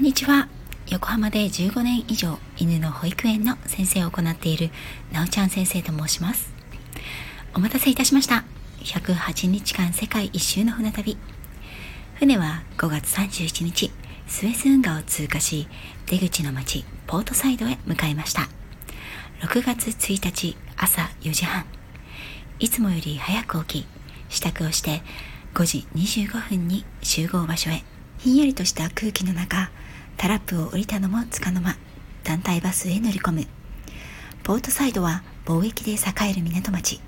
[0.00, 0.48] んにちは。
[0.88, 4.70] 横浜で15年以上犬の保育園の先生を行っている
[5.12, 6.54] なおちゃん先生と申します。
[7.54, 8.44] お待たせいたしました。
[8.78, 11.18] 108日間世界一周の船旅。
[12.14, 13.90] 船は5月31日
[14.26, 15.68] スエズ運河を通過し
[16.06, 18.48] 出口の町ポートサイドへ向かいました。
[19.42, 21.66] 6月1日朝4時半。
[22.58, 23.86] いつもより早く起き
[24.30, 25.02] 支度をして
[25.52, 27.82] 5時25分に集合場所へ。
[28.16, 29.70] ひんやりとした空気の中
[30.20, 31.78] タラップを降りたのもつかの間。
[32.24, 33.46] 団体バスへ乗り込む。
[34.42, 35.96] ポートサイドは貿易で栄
[36.30, 37.00] える港町。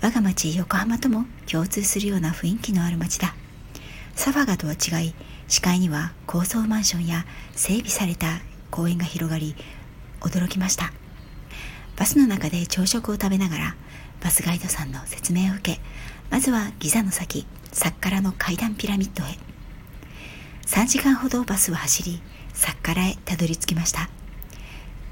[0.00, 3.34] 我が町横浜とも共通するような雰囲気のある町だ。
[4.14, 5.14] サファガとは違い
[5.48, 8.28] 視界には高層マンションや整備された
[8.70, 9.56] 公園が広がり
[10.20, 10.92] 驚きました。
[11.96, 13.76] バスの中で朝食を食べながら
[14.20, 15.80] バスガイドさんの説明を受け
[16.30, 19.36] まずはギザの先サッカラの階段ピラミッドへ。
[20.66, 22.20] 3時間ほどバスは走り
[22.56, 24.08] サッカラへたどり着きました。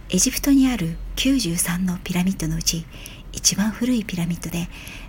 [0.09, 2.87] エジプトにある93のピラミッドのうち
[3.33, 4.69] 一番古いピラミッドで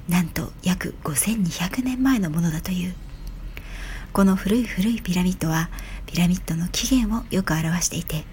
[0.09, 2.93] なんと約5200年前のものだという。
[4.11, 5.69] この古い古いピラミッドは
[6.05, 8.23] ピラミッドの起源をよく表していて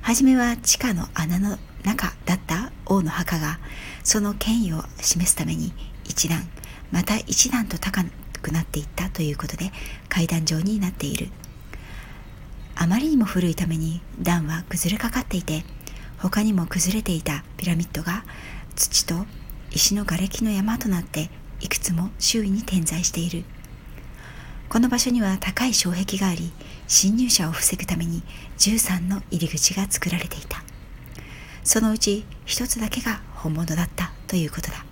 [0.00, 3.58] 初めは地下の穴の中だった王の墓が
[4.02, 5.72] その権威を示すために
[6.04, 6.48] 一段
[6.90, 8.04] また一段と高
[8.40, 9.70] くなっていったということで
[10.08, 11.28] 階段状になっている。
[12.82, 15.64] あまりにも古いために段は崩れかかっていて
[16.16, 18.24] 他にも崩れていたピラミッドが
[18.74, 19.26] 土と
[19.70, 21.28] 石の瓦礫の山となって
[21.60, 23.44] いくつも周囲に点在している。
[24.70, 26.52] この場所には高い障壁があり
[26.88, 28.22] 侵入者を防ぐために
[28.56, 30.64] 13の入り口が作られていた。
[31.62, 34.86] そのうち一つだけが本物だったということだ。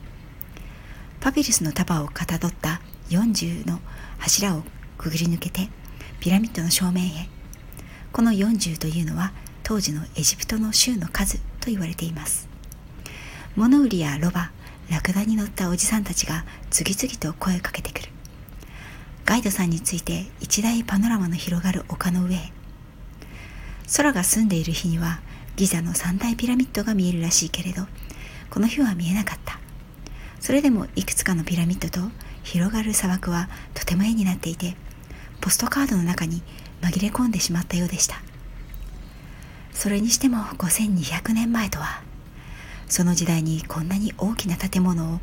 [1.21, 3.81] パピルスの束をかたどった40の
[4.19, 4.63] 柱を
[4.99, 5.71] くぐり抜けて
[6.21, 7.31] ピラミッドの正面へ
[8.19, 9.31] この40というのは
[9.63, 12.49] 当時のエジプトの州の数と言われています。
[13.55, 14.51] 物売りやロバ
[14.91, 18.09] ラクダに乗ったおじさんたちが次々と声をかけてくる。
[19.25, 22.53] ガイドさんについて一大パノラマの広がる丘の上へ。
[23.97, 25.21] 空が澄んでいる日には
[25.55, 27.87] ギザの三大ピラミッドが見えるらしいけれど
[28.51, 29.61] この日は見えなかった。
[30.41, 32.11] それでもいくつかのピラミッドと
[32.43, 34.75] 広がる砂漠はとても絵になっていて
[35.41, 36.43] ポストカードの中に
[36.81, 38.21] 紛れ込んでしまったようでした。
[39.73, 42.03] それにしても5200年前とは
[42.89, 45.21] その時代にこんなに大きな建物を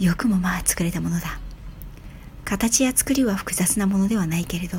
[0.00, 1.38] よくもまあ作れたものだ。
[2.44, 4.78] 形や作りは複雑なものではないけれど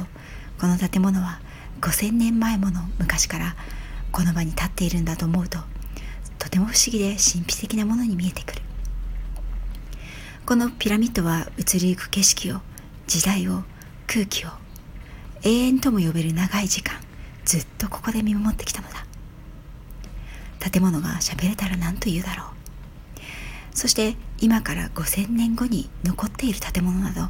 [0.59, 1.39] この建物は
[1.81, 3.55] 5000年前もの昔から
[4.11, 5.59] この場に立っているんだと思うと
[6.37, 8.61] とても不思議で神秘的なものに見えてくる。
[10.45, 12.59] このピラミッドは移りゆく景色を
[13.07, 13.63] 時代を
[14.07, 14.49] 空気を
[15.45, 16.95] 永遠とも呼べる長い時間
[17.43, 19.05] ずっとここで見守ってきたのだ。
[20.71, 22.47] 建物が喋れたら何と言うだろう。
[23.73, 27.27] そして今から5000年後に残っている建物など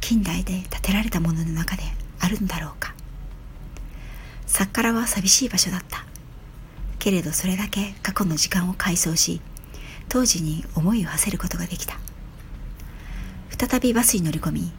[0.00, 1.82] 近代で建てられたものの中で
[2.20, 2.94] あるんだろうか。
[4.46, 6.06] サッカラは寂しい場所だった。
[6.98, 9.40] けれどそれだけ過去の時間を回想し
[10.08, 11.98] 当時に思いを馳せることができた。
[13.58, 14.72] 再びバスに乗り込み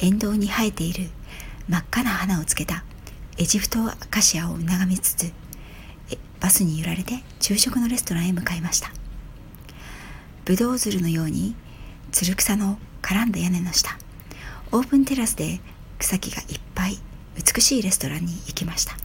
[0.00, 1.10] 沿道に生えている
[1.68, 2.84] 真っ赤な花をつけた。
[3.36, 5.32] エジプトアカシアを眺めつつ
[6.40, 8.90] バスに揺られて昼食のレストランへ向かいました。
[10.44, 11.54] ブドウ鶴のように
[12.10, 13.96] つる草の絡んだ屋根の下
[14.72, 15.60] オープンテラスで
[15.98, 16.98] 草木がいっぱい
[17.36, 18.96] 美しいレストランに行きました。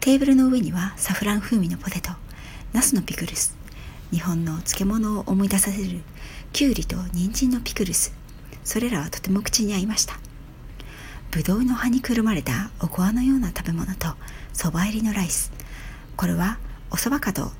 [0.00, 2.10] テーブルの上にはサフラン風味のポテト
[2.72, 3.56] ナスのピクルス
[4.10, 6.00] 日本の漬物を思い出させる
[6.52, 8.12] きゅうりと人参のピクルス
[8.64, 10.18] それらはとても口に合いました。
[11.30, 14.08] ぶどうの葉にくるまれたおこわのような食べ物と
[14.52, 15.52] そば入りのライス。
[16.16, 16.58] これは
[16.90, 17.52] おそばかと。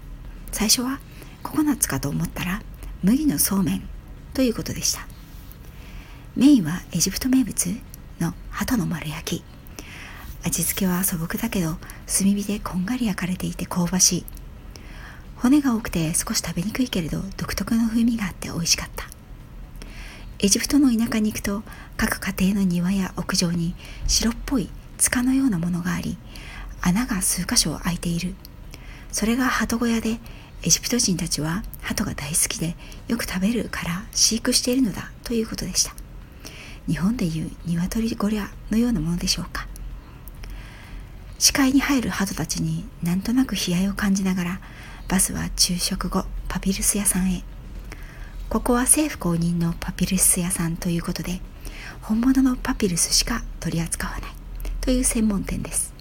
[0.51, 0.99] 最初は
[1.45, 2.63] ココナッツかと思ったら
[3.05, 3.83] 麦のそうめん
[4.35, 5.07] ということでした。
[6.35, 7.77] メインはエジプト名物
[8.19, 9.45] の鳩の丸焼き。
[10.43, 11.77] 味付けは素朴だけど
[12.07, 14.25] 炭火でこんがり焼かれていて香ばしい。
[15.37, 19.10] 骨が多くて少し食べにくいけれど独特の風味があって美味しかった。
[20.43, 21.63] エジプトの田舎に行くと
[21.99, 23.75] 各家庭の庭や屋上に
[24.07, 26.17] 白っぽい塚のようなものがあり
[26.81, 28.35] 穴が数箇所開いている。
[29.13, 30.19] それが鳩小屋で
[30.63, 32.75] エジプト人たちは鳩が大好きで
[33.07, 35.95] よく食べるから飼育しているのだということでした。
[36.89, 39.69] 日本でいう鶏小屋のようなものでしょうか。
[41.39, 44.61] 視界に入る鳩たちになんとなく悲哀を感じながら
[45.07, 47.43] バスは昼食後パピルス屋さんへ。
[48.51, 51.41] ここは政府公認のパピルス屋さんということで
[52.03, 54.31] 本物のパピルスしか取り扱わない。
[54.81, 55.95] という専門店です。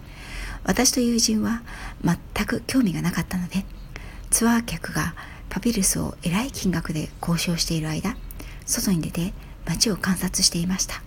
[0.63, 1.61] 私と友人は
[2.03, 3.65] 全く興味がなかったので
[4.31, 5.13] ツアー客が
[5.49, 8.17] パピルスをえらい金額で交渉している間
[8.65, 9.31] 外に出て
[9.67, 11.03] 街を観察していました。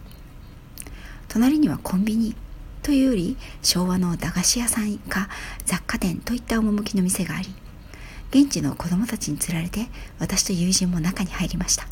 [1.27, 2.37] 隣にはコンビニ
[2.85, 5.29] というより昭和の駄菓子屋さんか
[5.65, 7.53] 雑貨店といった趣の店があり
[8.35, 9.89] 現地の子供たちにつられて
[10.19, 11.87] 私と友人も中に入りました。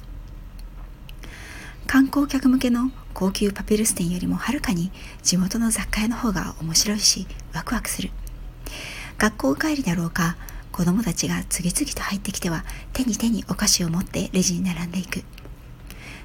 [1.87, 4.91] 観光客向けの高級パピルス店よりもはるかに
[5.23, 8.11] 地元の雑貨屋の方が面白いしワクワクする。
[9.19, 10.39] 学校帰りだろうか
[10.73, 12.65] 子供たちが次々と入ってきては
[12.95, 15.25] 手に手にお菓子を持ってレジに並んでいく。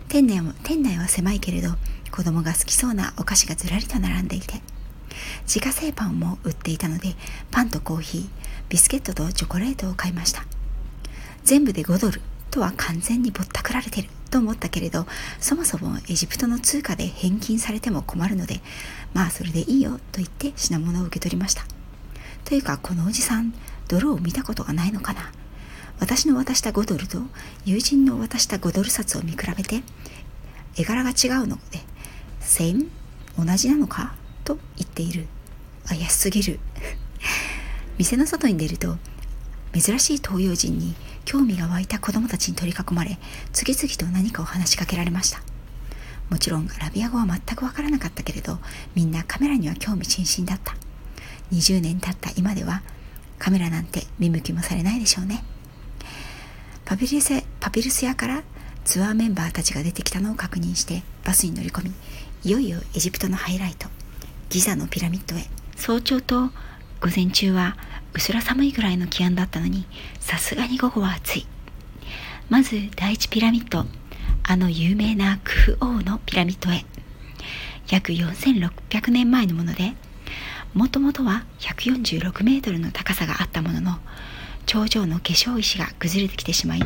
[0.08, 1.72] 店内も店内は狭いけれど
[2.12, 4.62] 子供が好きそうなお菓子がずらりと並んでいて
[5.44, 7.16] 自家製パンも売っていたので
[7.52, 8.28] パンとコーヒー
[8.70, 10.46] ビスケットとチョコレートを買いました。
[11.44, 15.06] 全部で5ドルとは完全にぼったくられてると思ったけれど
[15.40, 18.62] そもそもエジプトの通貨で返金されても困るので
[19.14, 21.64] まあそれでいいよと言って品物を受け取りました。
[22.44, 23.54] というかこのおじさん
[23.88, 25.32] ドルを見たことがないのかな。
[26.00, 27.20] 私の渡した5ドルと
[27.64, 29.82] 友人の渡した5ドル札を見比べて
[30.76, 31.80] 絵柄が違うので
[32.42, 32.88] 「セイム
[33.38, 34.16] 同じなのか?」
[34.46, 35.28] と言っている。
[35.88, 36.60] 怪しすぎる。
[37.98, 38.98] 店の外に出ると
[39.74, 40.96] 珍しい東洋人に
[41.26, 43.18] 興味が湧いた子供たちに取り囲まれ
[43.52, 45.42] 次々と何かを話しかけられました。
[46.30, 48.60] もちろんアラビア語は全くわからなかったけれど
[48.96, 50.76] みんなカメラには興味津々だった。
[51.52, 52.82] 20年経った今では
[53.38, 55.44] カメラなんて見向きもされないでしょうね。
[56.86, 58.44] パピルスパピルス屋から
[58.84, 61.92] ツアーメンバーたちが出てきたのを確認してバスに乗り込み
[62.44, 63.95] いよいよエジプトのハイライト。
[64.50, 65.46] ギザのピラミッドへ。
[65.76, 66.50] 早朝と
[67.02, 67.78] 午前中は
[68.14, 69.86] うすら寒いぐらいの気温だったのに
[70.20, 71.48] さすがに午後は暑い。
[72.50, 73.86] まず第一ピラミッド
[74.44, 76.86] あの有名なクフ王のピラミッドへ。
[77.90, 79.94] 約4600年前のもので
[80.74, 83.98] もともとは146メートルの高さがあったものの
[84.66, 86.82] 頂上の化粧石が崩れてきてしまい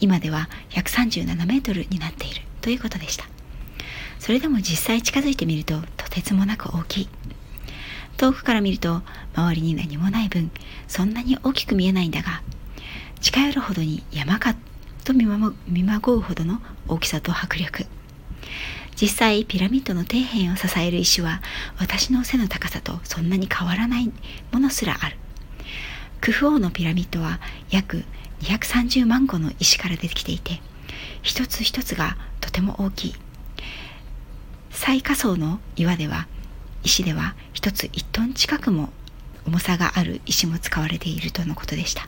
[0.00, 3.35] 今では137メートルになっているということでした。
[4.18, 7.08] それでも実際近づいてみるととてつもなく大きい。
[8.16, 9.02] 遠くから見ると
[9.34, 10.50] 周りに何もない分
[10.88, 12.42] そんなに大きく見えないんだが
[13.20, 14.56] 近寄るほどに山か
[15.04, 17.86] と見まごうほどの大きさと迫力。
[19.00, 21.42] 実際ピラミッドの底辺を支える石は
[21.78, 24.10] 私の背の高さとそんなに変わらない
[24.52, 25.16] ものすらある。
[26.22, 27.38] クフ王のピラミッドは
[27.70, 28.04] 約
[28.40, 30.60] 230万個の石から出てきていて
[31.22, 33.14] 一つ一つがとても大きい。
[34.78, 36.28] 最下層の岩では
[36.84, 38.90] 石では一つ1トン近くも
[39.46, 42.06] 重さがある石も使われているとのことでした。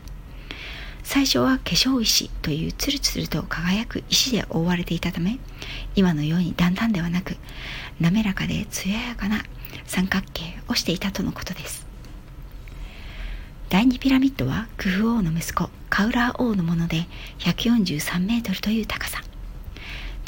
[1.03, 5.39] 最初は化粧石というツルツルと輝く石で覆われていたため
[5.95, 7.37] 今のように段々ではなく
[7.99, 9.43] 滑らかで艶やかな
[9.87, 11.87] 三角形をしていたとのことです。
[13.69, 17.07] 第2ピラミッドはクフ王の息子カウラー王のもので
[17.39, 19.23] 143メートルという高さ。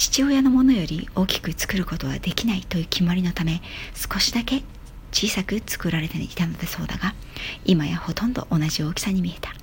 [0.01, 3.62] 父親のものより大きく作ることはできないという決まりのため
[3.94, 4.63] 少しだけ
[5.12, 7.13] 小さく作られていたのでそうだが
[7.65, 9.53] 今やほとんど同じ大きさに見えた。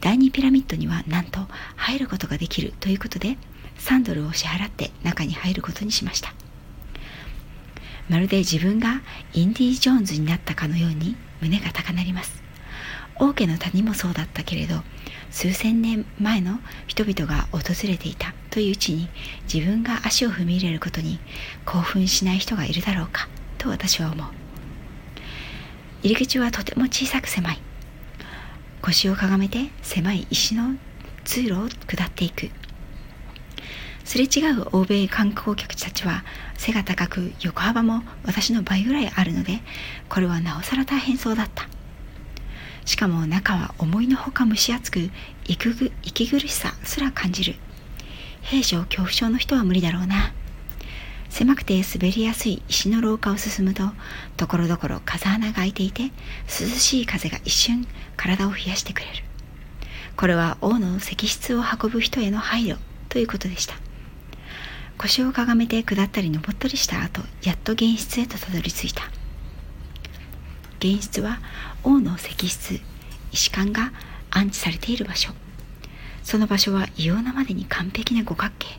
[0.00, 1.40] 第2ピラミッドにはなんと
[1.76, 3.36] 入ることができるということで
[3.80, 6.32] 3ドルを支払って中に入ることにしました。
[8.08, 9.02] まるで自分が
[9.34, 12.42] インディ・ジョーンズになったかのように胸が高鳴ります。
[13.16, 14.82] 王家の谷もそうだったけれど
[15.30, 18.32] 数千年前の人々が訪れていた。
[18.58, 19.08] といううちに
[19.52, 21.20] 自分が足を踏み入れることに
[21.64, 24.26] 興奮しない人がいるだろうかと私は思う。
[26.02, 27.60] 入り口はとても小さく狭い。
[28.82, 30.74] 腰をかがめて狭い石の
[31.24, 32.50] 通路を下っていく。
[34.02, 36.24] すれ違う欧米観光客たちは
[36.56, 39.60] 背が高く横幅も私の倍ぐらいあるので
[40.08, 41.68] これはなおさら大変そうだった。
[42.84, 45.10] しかも中は思いのほか蒸し暑く
[45.44, 47.54] 息苦しさすら感じる。
[48.42, 50.32] 兵所恐怖症の人は無理だろうな。
[51.28, 53.90] 狭くて滑りやすい石の廊下を進むと
[54.36, 56.04] ところどころ風穴が開いていて
[56.46, 59.24] 涼しい風が一瞬体を冷やしてくれる。
[60.16, 62.78] これは王の石室を運ぶ人への配慮
[63.08, 63.74] ということでした。
[64.96, 69.02] 腰をかがめて下ったり登ったりした後やっと玄室へとたどり着いた。
[70.80, 71.40] 玄室は
[71.84, 72.80] 王の石室
[73.32, 73.92] 石棺が
[74.30, 75.32] 安置されている場所。
[76.28, 78.78] その場所は異様なまでに完璧な五角形。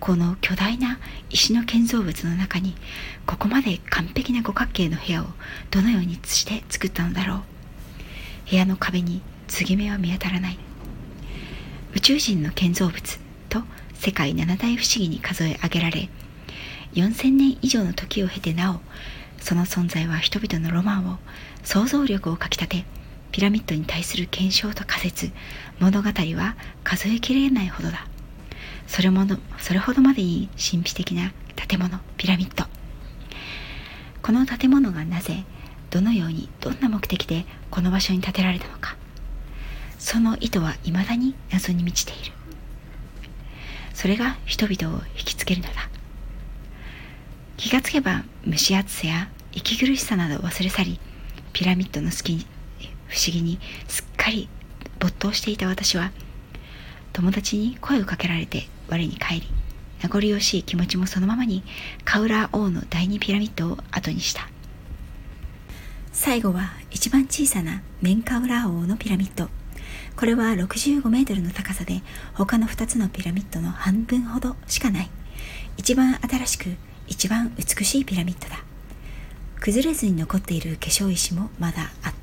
[0.00, 0.98] この巨大な
[1.30, 2.74] 石の建造物の中に
[3.26, 5.26] ここまで完璧な五角形の部屋を
[5.70, 8.50] どのようにして作ったのだろう。
[8.50, 10.58] 部屋の壁に継ぎ目は見当たらない。
[11.94, 13.62] 宇宙人の建造物と
[13.94, 16.08] 世界七大不思議に数え上げられ
[16.94, 18.80] 4000年以上の時を経てなお
[19.40, 21.18] その存在は人々のロマンを
[21.62, 22.84] 想像力をかきたて
[23.32, 25.30] ピラミッドに対する検証と仮説
[25.80, 28.06] 物語は数えきれないほどだ。
[28.86, 32.64] それものそれほどまでに神秘的な建物ピラミッド。
[34.22, 35.44] この建物がなぜ
[35.90, 38.96] どのようにどんな目的でこの場所に建てられたのか。
[39.98, 42.32] その意図は未だに謎に満ちている。
[43.94, 45.88] それが人々を引きつけるのだ。
[47.56, 51.00] 気がつけば蒸し暑さや息苦しさなどを忘れ去り
[51.52, 52.46] ピラミッドの好き
[53.08, 54.48] 不思議にすっかり
[55.00, 56.12] 没頭していた私は
[57.12, 59.58] 友達に声をかけられて我に返り
[60.02, 61.62] 名残惜しい気持ちもそのままに
[62.04, 64.48] カウラー王の第二ピラミッドを後にした。
[66.12, 69.48] 最後は一番小さなメンカウラー王のピラミッド。
[70.16, 72.02] これは65メートルの高さで
[72.34, 75.10] 他の2つのピラミッドの半分ほどしかない。
[75.76, 78.62] 一番新しく一番美しいピラミッドだ。
[79.60, 82.17] 崩れずに残っている化粧石もまだあった。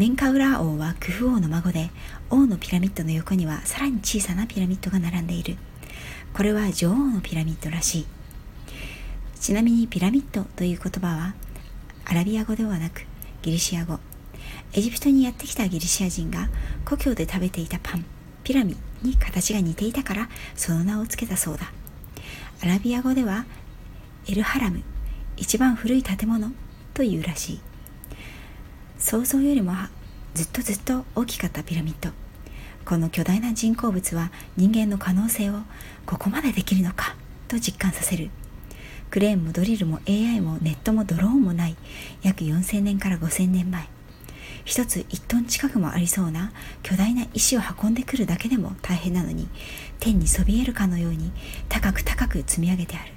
[0.00, 1.90] メンカウラー王はクフ王の孫で
[2.30, 5.58] 王のピラミッドの横にはさらに小さなピラミッドが並んでいる。
[6.32, 8.06] これは女王のピラミッドらしい。
[9.38, 11.34] ちなみにピラミッドという言葉は
[12.06, 13.02] アラビア語ではなく
[13.42, 13.98] ギリシア語。
[14.72, 16.48] エジプトにやってきたギリシア人が
[16.86, 18.06] 故郷で食べていたパン
[18.42, 21.70] ピラミに形が似ていたからその名を付けたそうだ。
[22.62, 23.44] アラビア語では
[24.26, 24.80] エルハラム
[25.36, 26.52] 一番古い建物
[26.94, 27.69] というらしい。
[29.00, 29.72] 想像よりも
[30.34, 32.10] ずっとずっと大きかったピラミッド。
[32.84, 35.60] この巨大な人工物は人間の可能性を
[36.04, 37.16] ここまでできるのか？
[37.48, 38.28] と実感させる。
[39.10, 41.76] クレーンもドリルも AI もネットもドローンもない。
[42.22, 43.88] 約4000年から5000年前。
[44.66, 46.52] 一つ1トン近くもありそうな
[46.82, 49.48] 巨大な石を運んでくるだけでも大変なのに
[49.98, 51.32] 天にそびえるかのように
[51.70, 53.12] 高く高く積み上げてある。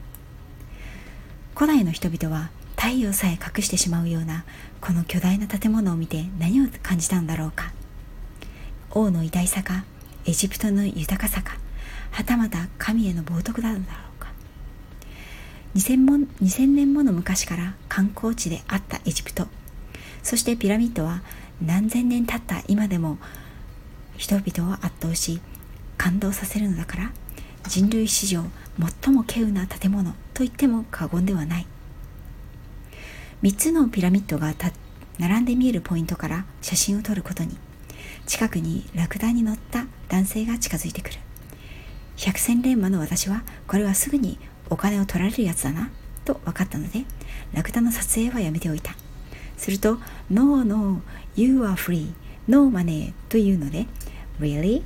[1.53, 4.46] 古代の人々は太陽さえ隠してしまうような
[4.82, 7.72] この巨大な建物を見て何を感じたんだろうか。
[8.92, 9.86] 王の偉大さか
[10.25, 11.58] エジプトの豊かさか
[12.12, 14.32] はたまた神への冒涜なのだろうか。
[15.75, 19.48] 2000, も2000年もの昔から観光地であったエジプト。
[20.22, 21.22] そしてピラミッドは
[21.62, 23.18] 何千年経った今でも
[24.18, 25.42] 人々を圧倒し
[25.98, 27.12] 感動させるのだから
[27.68, 28.44] 人類史上
[29.03, 31.68] 最も稀有な建物と言っても過言ではない。
[33.43, 34.53] 3つのピラミッドが
[35.19, 37.57] 並んで見えるポイントから写真を撮ることに。
[38.25, 41.17] 近くにラクダに乗った男性が近づいてくる。
[42.15, 45.91] 百戦錬磨の私はこれはすぐにお金を取られるやつだな
[46.23, 47.03] と分かったので
[47.51, 48.95] ラクダの撮影はやめておいた。
[49.57, 49.97] すると
[50.29, 51.01] No, no,
[51.35, 52.13] you are free
[52.47, 53.88] no money というので
[54.39, 54.83] Really?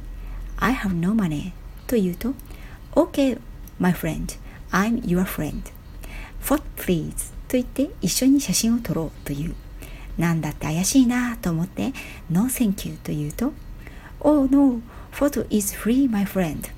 [0.56, 1.52] I have no money
[1.86, 2.34] と言うと
[2.94, 3.40] OK,
[3.78, 4.36] my friend
[4.72, 5.62] I'm your friend.
[6.50, 7.37] What please.
[7.48, 9.56] と言って一緒に写真を撮ろうという。
[10.18, 11.94] なんだって怪しいなと思って
[12.30, 13.54] No thank you と言うと
[14.20, 16.70] Oh no, photo is free my friend.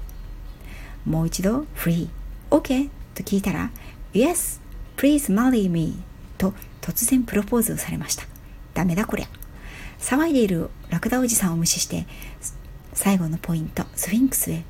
[1.06, 2.10] もう一度 free
[2.52, 3.72] OK と聞いたら
[4.14, 4.60] Yes,
[4.98, 6.04] please marry me
[6.38, 8.26] と突然プロポーズをされました。
[8.74, 9.28] ダメだこりゃ。
[10.00, 12.06] 騒いでいるラクダおじさんを無視して
[12.94, 14.64] 最後のポイントスフィンクスへ。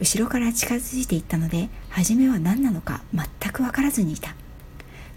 [0.00, 4.34] 後ろから近づいていったので初めは何なのか全く分からずにいた。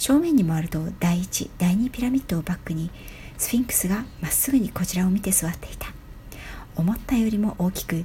[0.03, 2.91] 正面に回ると第1第2ピラミッドをバックに
[3.37, 5.93] スフィンクスがまっすぐにこちらを見て座っていた。
[6.75, 8.03] 思ったよりも大きく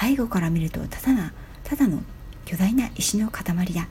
[0.00, 1.32] 背後から見るとただな
[1.64, 2.04] ただの
[2.44, 3.88] 巨大な石の塊だ。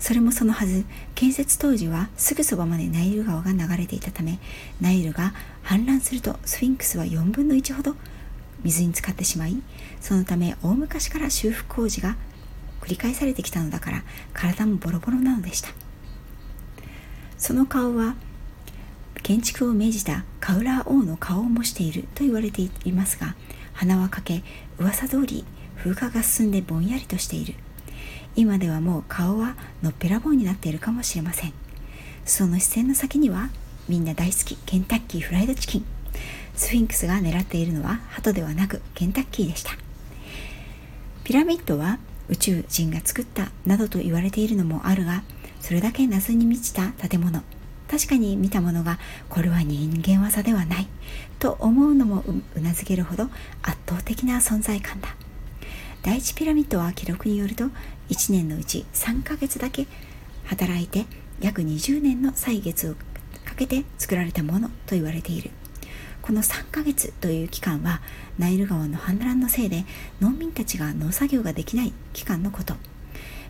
[0.00, 4.40] それもそのはず建設当時はすぐそばまでナイル川が流れていたため
[4.80, 7.94] ナイルが氾濫するとスフィンクスは4分の1ほど
[8.64, 9.56] 水に浸かってしまい
[10.00, 12.16] そのため大昔から修復工事が
[12.80, 15.87] 繰り返されてきたのだから体もボロボロなのでした。
[17.38, 18.14] その顔は
[19.22, 23.34] 建築を命じたカウラー王の顔を模していると言われていますが
[23.72, 24.42] 鼻はかけ
[24.78, 25.44] 噂通り
[25.76, 27.54] 風化が進んでぼんやりとしている。
[28.34, 31.52] 今ではもう顔はのっぺらぼうになっているかもしれません。
[32.24, 33.50] その視線の先には
[33.88, 35.84] みんな大好きケンタッキーフライドチキン。
[36.54, 39.72] スフィンクスが狙っているのは鳩ではなくケンタッキーでした。
[41.22, 45.22] ピラミッドは宇宙人が作ったなどと言われているのもあるが
[45.60, 47.42] それだけ謎に満ちた建物。
[47.88, 48.98] 確かに見たものが
[49.30, 50.88] これは人間技ではない
[51.38, 52.22] と思うのも
[52.54, 53.30] うなずけるほど
[53.62, 55.16] 圧倒的な存在感だ。
[56.02, 57.64] 第一ピラミッドは記録によると
[58.10, 59.86] 1年のうち3ヶ月だけ
[60.44, 61.06] 働いて
[61.40, 62.94] 約20年の歳月を
[63.44, 65.50] かけて作られたものと言われている。
[66.20, 68.02] この3ヶ月という期間は
[68.38, 69.86] ナイル川の氾濫のせいで
[70.20, 72.74] 農民たちが農作業ができない期間のこと。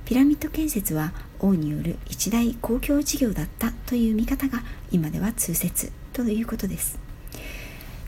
[0.05, 6.99] ピラミッド建設は王による一大公共事業だったという見方が今では通説ということです。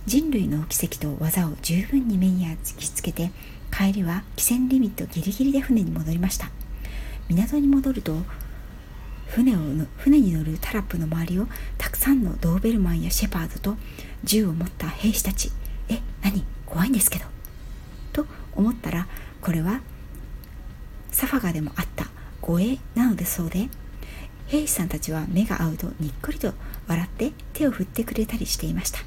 [0.07, 3.31] 人類の奇跡と技を十分に目に焼き付けて
[3.71, 6.51] 帰りは汽船リミットギリギリで船に戻りました。
[7.29, 8.17] 港に戻ると
[9.29, 9.59] 船を
[9.99, 11.47] 船に乗るタラップの周りを
[11.79, 13.77] たくさんのドーベルマンやシェパードと
[14.25, 15.53] 銃を持った兵士たち
[15.89, 16.45] え何？
[16.67, 17.27] 怖いんですけど
[18.13, 19.07] と思ったら
[19.41, 19.81] これは
[21.13, 22.07] サファガでもあった
[22.41, 23.69] 護衛なのでそうで。
[24.47, 26.53] 兵士さんたちは目が合うとにっこりと
[26.89, 28.99] 笑って手を振ってくれたりしていました。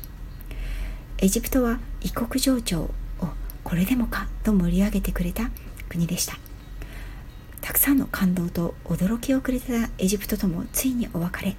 [1.18, 2.90] エジプトは異国情緒を
[3.64, 5.50] これでもかと盛り上げてくれた
[5.90, 6.38] 国でした。
[7.62, 11.56] たくさんの感動と驚きをくれたエジプトともついにお別れ。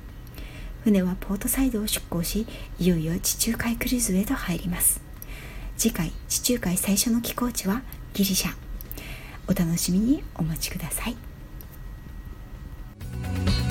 [0.82, 2.46] 船はポートサイドを出港し
[2.78, 5.00] いよいよ地中海クルーズへと入ります。
[5.76, 8.54] 次回地中海最初の寄港地はギリシャ。
[9.46, 11.33] お楽しみにお待ちください。
[13.34, 13.63] Bye.